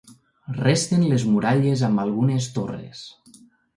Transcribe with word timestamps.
Resten 0.59 1.03
les 1.11 1.25
muralles 1.33 1.85
amb 1.89 2.03
algunes 2.05 2.49
torres. 2.57 3.05